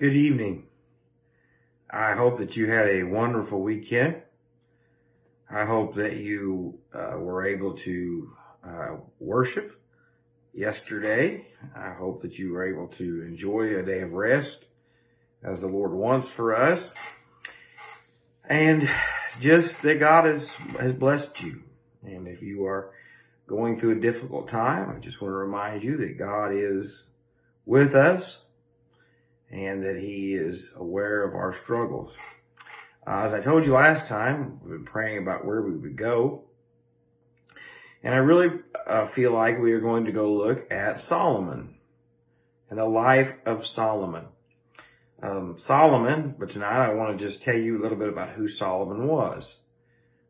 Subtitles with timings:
[0.00, 0.64] Good evening.
[1.90, 4.22] I hope that you had a wonderful weekend.
[5.50, 8.32] I hope that you uh, were able to
[8.66, 9.78] uh, worship
[10.54, 11.48] yesterday.
[11.76, 14.64] I hope that you were able to enjoy a day of rest
[15.42, 16.92] as the Lord wants for us.
[18.48, 18.88] And
[19.38, 21.64] just that God has, has blessed you.
[22.02, 22.94] And if you are
[23.46, 27.02] going through a difficult time, I just want to remind you that God is
[27.66, 28.44] with us
[29.50, 32.16] and that he is aware of our struggles.
[33.06, 36.44] Uh, as I told you last time, we've been praying about where we would go.
[38.02, 41.76] And I really uh, feel like we are going to go look at Solomon
[42.68, 44.26] and the life of Solomon.
[45.22, 48.48] Um, Solomon, but tonight I want to just tell you a little bit about who
[48.48, 49.56] Solomon was.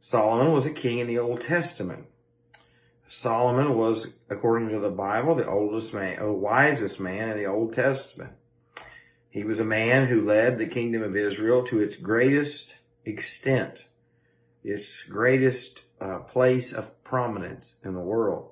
[0.00, 2.06] Solomon was a king in the Old Testament.
[3.08, 7.74] Solomon was, according to the Bible, the oldest man, the wisest man in the Old
[7.74, 8.32] Testament.
[9.30, 12.74] He was a man who led the kingdom of Israel to its greatest
[13.04, 13.84] extent,
[14.64, 18.50] its greatest uh, place of prominence in the world.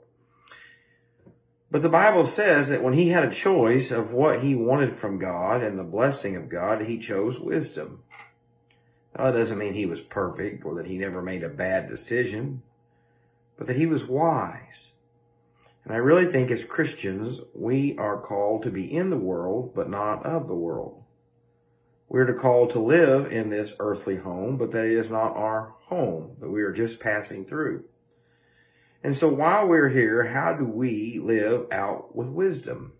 [1.71, 5.19] But the Bible says that when he had a choice of what he wanted from
[5.19, 8.03] God and the blessing of God, he chose wisdom.
[9.17, 12.63] Now, that doesn't mean he was perfect or that he never made a bad decision,
[13.57, 14.89] but that he was wise.
[15.87, 19.89] And I really think as Christians, we are called to be in the world, but
[19.89, 21.05] not of the world.
[22.09, 25.75] We're to call to live in this earthly home, but that it is not our
[25.85, 27.85] home, that we are just passing through.
[29.05, 32.95] And so while we're here, how do we live out with wisdom?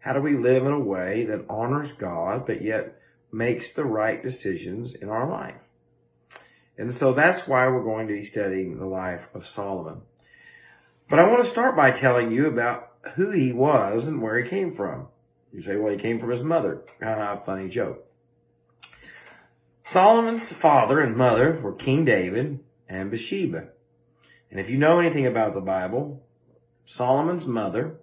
[0.00, 4.20] How do we live in a way that honors God, but yet makes the right
[4.20, 5.60] decisions in our life?
[6.76, 10.00] And so that's why we're going to be studying the life of Solomon.
[11.10, 14.48] But I want to start by telling you about who he was and where he
[14.48, 15.08] came from.
[15.52, 16.84] You say, well, he came from his mother.
[17.02, 18.06] Ah, funny joke.
[19.82, 23.70] Solomon's father and mother were King David and Bathsheba.
[24.52, 26.22] And if you know anything about the Bible,
[26.84, 27.96] Solomon's mother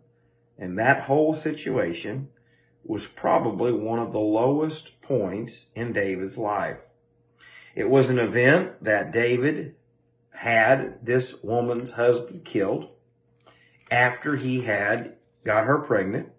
[0.57, 2.27] and that whole situation
[2.83, 6.87] was probably one of the lowest points in David's life.
[7.73, 9.75] It was an event that David
[10.31, 12.89] had this woman's husband killed
[13.89, 16.29] after he had got her pregnant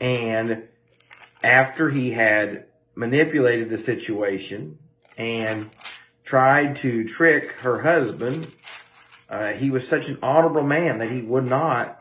[0.00, 0.64] and
[1.42, 4.78] after he had manipulated the situation
[5.16, 5.70] and
[6.24, 8.52] tried to trick her husband,
[9.28, 12.00] uh, he was such an honorable man that he would not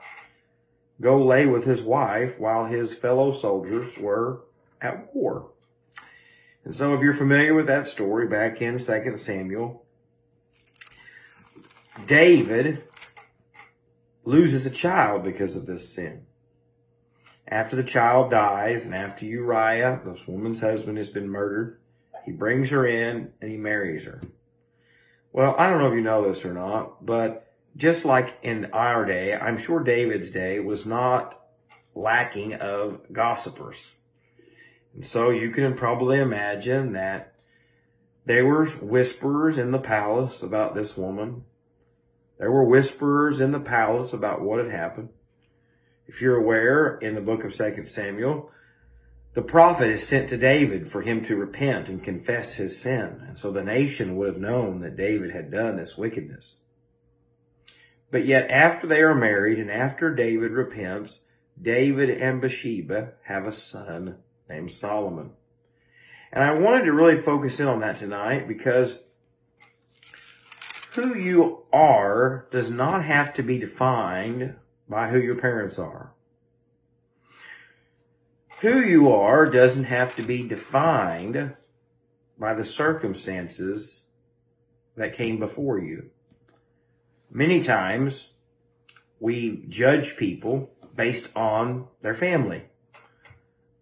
[0.99, 4.41] go lay with his wife while his fellow soldiers were
[4.81, 5.51] at war.
[6.63, 9.85] And so if you're familiar with that story back in 2 Samuel,
[12.05, 12.83] David
[14.27, 16.25] loses a child because of this sin.
[17.47, 21.79] After the child dies and after Uriah, this woman's husband, has been murdered,
[22.25, 24.21] he brings her in and he marries her.
[25.31, 29.05] Well, I don't know if you know this or not, but just like in our
[29.05, 31.39] day, I'm sure David's day was not
[31.95, 33.93] lacking of gossipers.
[34.93, 37.33] And so you can probably imagine that
[38.25, 41.45] there were whisperers in the palace about this woman
[42.37, 45.09] there were whisperers in the palace about what had happened.
[46.07, 48.51] If you're aware, in the book of 2 Samuel,
[49.33, 53.23] the prophet is sent to David for him to repent and confess his sin.
[53.27, 56.55] And so the nation would have known that David had done this wickedness.
[58.09, 61.19] But yet after they are married and after David repents,
[61.61, 64.17] David and Bathsheba have a son
[64.49, 65.31] named Solomon.
[66.31, 68.97] And I wanted to really focus in on that tonight because
[70.97, 74.55] who you are does not have to be defined
[74.89, 76.11] by who your parents are.
[78.61, 81.55] Who you are doesn't have to be defined
[82.39, 84.01] by the circumstances
[84.95, 86.09] that came before you.
[87.29, 88.29] Many times
[89.19, 92.63] we judge people based on their family.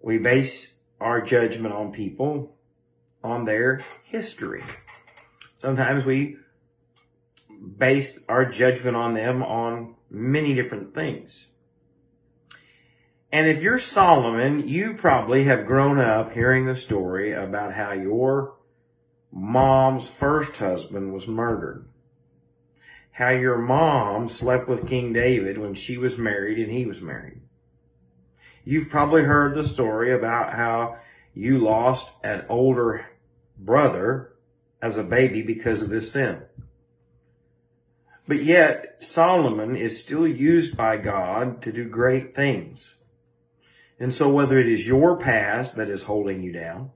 [0.02, 2.58] We base our judgment on people
[3.24, 4.64] on their history.
[5.56, 6.40] Sometimes we
[7.78, 11.48] base our judgment on them on many different things.
[13.32, 18.56] And if you're Solomon, you probably have grown up hearing the story about how your
[19.32, 21.86] mom's first husband was murdered.
[23.12, 27.42] How your mom slept with King David when she was married and he was married.
[28.64, 30.98] You've probably heard the story about how
[31.34, 33.06] you lost an older
[33.58, 34.34] brother
[34.82, 36.42] as a baby because of this sin.
[38.28, 42.96] But yet, Solomon is still used by God to do great things.
[44.00, 46.92] And so whether it is your past that is holding you down,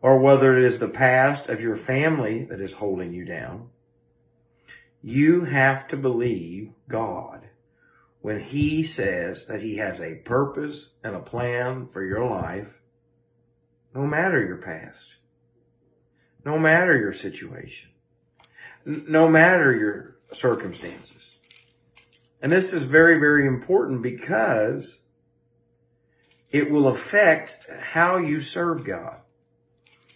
[0.00, 3.68] or whether it is the past of your family that is holding you down,
[5.02, 7.48] you have to believe God
[8.20, 12.68] when He says that He has a purpose and a plan for your life,
[13.94, 15.16] no matter your past,
[16.44, 17.90] no matter your situation,
[18.84, 21.36] no matter your circumstances.
[22.42, 24.98] And this is very, very important because
[26.50, 29.20] it will affect how you serve God.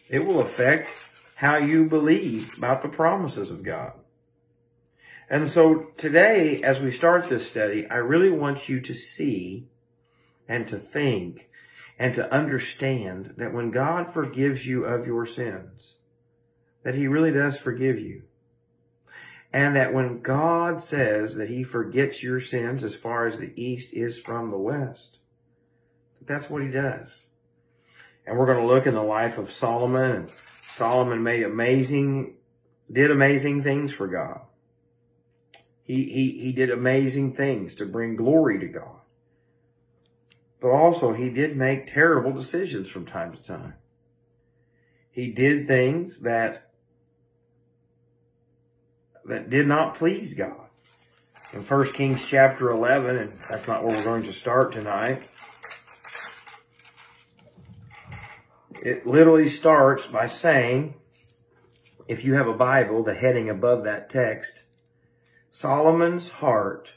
[0.08, 0.90] It will affect
[1.37, 3.93] how you believe about the promises of God.
[5.28, 9.66] And so today, as we start this study, I really want you to see
[10.49, 11.49] and to think
[11.99, 15.94] and to understand that when God forgives you of your sins,
[16.82, 18.22] that he really does forgive you.
[19.55, 23.93] And that when God says that he forgets your sins as far as the east
[23.93, 25.19] is from the west,
[26.27, 27.23] that's what he does.
[28.27, 30.33] And we're going to look in the life of Solomon and
[30.67, 32.35] Solomon made amazing,
[32.91, 34.41] did amazing things for God.
[35.85, 39.03] He, he, he did amazing things to bring glory to God.
[40.61, 43.75] But also he did make terrible decisions from time to time.
[45.12, 46.73] He did things that,
[49.26, 50.69] that did not please God.
[51.53, 55.25] In 1 Kings chapter 11, and that's not where we're going to start tonight,
[58.82, 60.94] it literally starts by saying,
[62.06, 64.61] if you have a Bible, the heading above that text,
[65.53, 66.93] Solomon's heart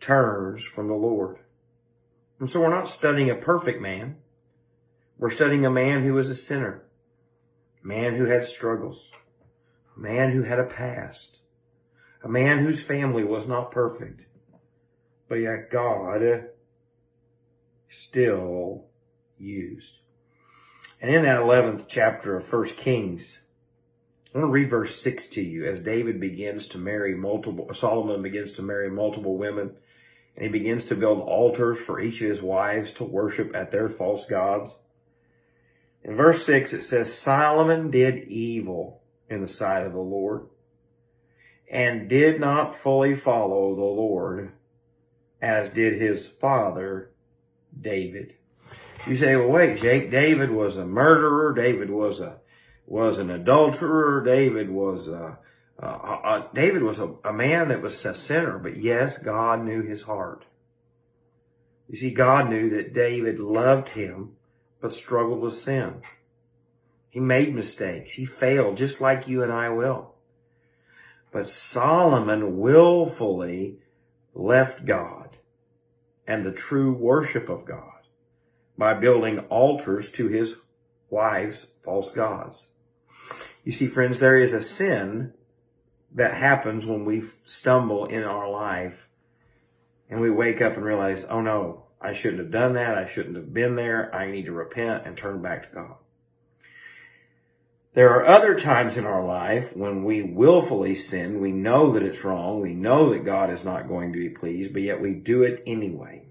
[0.00, 1.38] turns from the Lord.
[2.38, 4.16] And so we're not studying a perfect man.
[5.18, 6.84] We're studying a man who was a sinner,
[7.82, 9.10] a man who had struggles,
[9.98, 11.38] a man who had a past,
[12.22, 14.22] a man whose family was not perfect,
[15.28, 16.22] but yet God
[17.90, 18.84] still
[19.38, 19.98] used.
[21.00, 23.38] And in that 11th chapter of 1 Kings,
[24.34, 28.22] I want to read verse 6 to you as David begins to marry multiple, Solomon
[28.22, 29.76] begins to marry multiple women,
[30.36, 33.88] and he begins to build altars for each of his wives to worship at their
[33.88, 34.74] false gods.
[36.04, 40.48] In verse 6 it says, Solomon did evil in the sight of the Lord
[41.70, 44.52] and did not fully follow the Lord
[45.40, 47.10] as did his father
[47.78, 48.34] David.
[49.06, 51.54] You say, well, wait, Jake, David was a murderer.
[51.54, 52.38] David was a,
[52.86, 54.24] was an adulterer.
[54.24, 55.38] David was a,
[56.54, 60.46] David was a, a man that was a sinner, but yes, God knew his heart.
[61.88, 64.32] You see, God knew that David loved him,
[64.80, 66.02] but struggled with sin.
[67.10, 68.12] He made mistakes.
[68.12, 70.14] He failed just like you and I will.
[71.32, 73.78] But Solomon willfully
[74.34, 75.36] left God
[76.26, 78.02] and the true worship of God
[78.76, 80.56] by building altars to his
[81.10, 82.68] wife's false gods.
[83.64, 85.32] You see, friends, there is a sin
[86.14, 89.08] that happens when we stumble in our life
[90.08, 92.96] and we wake up and realize, oh no, I shouldn't have done that.
[92.96, 94.14] I shouldn't have been there.
[94.14, 95.96] I need to repent and turn back to God.
[97.94, 101.40] There are other times in our life when we willfully sin.
[101.40, 102.60] We know that it's wrong.
[102.60, 105.62] We know that God is not going to be pleased, but yet we do it
[105.66, 106.26] anyway.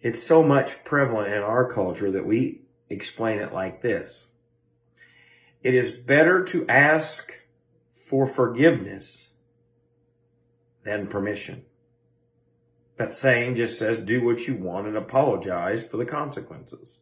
[0.00, 4.26] It's so much prevalent in our culture that we explain it like this.
[5.62, 7.32] It is better to ask
[7.94, 9.28] for forgiveness
[10.84, 11.62] than permission.
[12.96, 16.98] That saying just says do what you want and apologize for the consequences.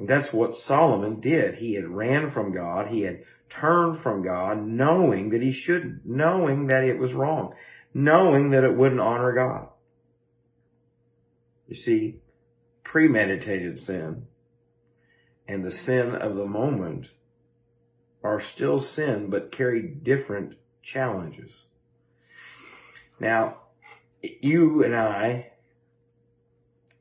[0.00, 1.56] And that's what Solomon did.
[1.56, 2.88] He had ran from God.
[2.88, 7.52] He had turned from God knowing that he shouldn't, knowing that it was wrong,
[7.92, 9.68] knowing that it wouldn't honor God.
[11.68, 12.22] You see,
[12.82, 14.26] premeditated sin
[15.46, 17.10] and the sin of the moment
[18.22, 21.66] are still sin, but carry different challenges.
[23.18, 23.58] Now,
[24.22, 25.50] you and I,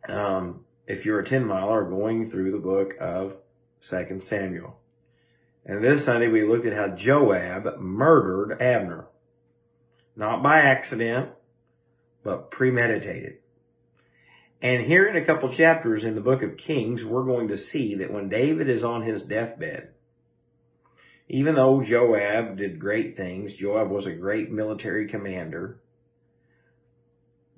[0.10, 3.36] um, if you're a 10 miler, going through the book of
[3.88, 4.80] 2 Samuel.
[5.64, 9.06] And this Sunday we looked at how Joab murdered Abner.
[10.16, 11.30] Not by accident,
[12.24, 13.38] but premeditated.
[14.62, 17.94] And here in a couple chapters in the book of Kings, we're going to see
[17.96, 19.90] that when David is on his deathbed,
[21.30, 25.80] even though Joab did great things, Joab was a great military commander,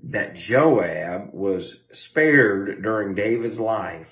[0.04, 4.08] that Joab was spared during David's life.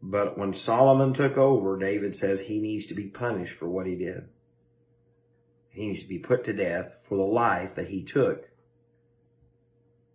[0.00, 3.96] But when Solomon took over, David says he needs to be punished for what he
[3.96, 4.28] did.
[5.70, 8.48] He needs to be put to death for the life that he took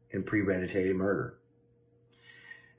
[0.09, 1.37] in premeditated murder.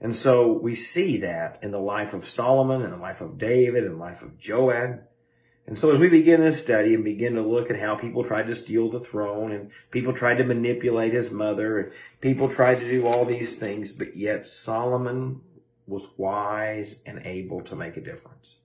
[0.00, 3.84] And so we see that in the life of Solomon, in the life of David,
[3.84, 5.00] in the life of Joab.
[5.66, 8.46] And so as we begin this study and begin to look at how people tried
[8.46, 12.90] to steal the throne and people tried to manipulate his mother and people tried to
[12.90, 15.40] do all these things, but yet Solomon
[15.86, 18.56] was wise and able to make a difference.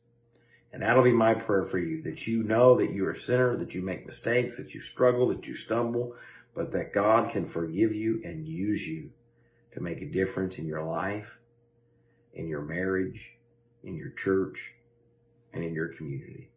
[0.74, 3.74] And that'll be my prayer for you, that you know that you're a sinner, that
[3.74, 6.16] you make mistakes, that you struggle, that you stumble,
[6.54, 9.12] but that God can forgive you and use you
[9.74, 11.38] to make a difference in your life,
[12.34, 13.38] in your marriage,
[13.84, 14.74] in your church,
[15.54, 16.50] and in your community.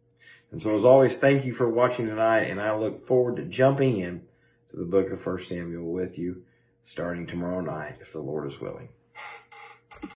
[0.53, 3.97] And so as always, thank you for watching tonight, and I look forward to jumping
[3.97, 4.21] in
[4.69, 6.43] to the book of 1 Samuel with you
[6.85, 8.89] starting tomorrow night, if the Lord is willing.